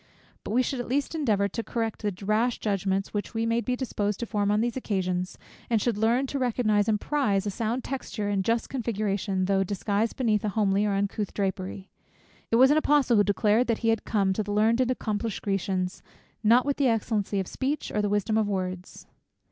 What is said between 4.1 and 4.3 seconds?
to